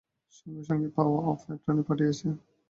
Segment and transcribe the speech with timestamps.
[0.33, 2.27] সঙ্গে সঙ্গেই power of attorney পাঠিয়েছে।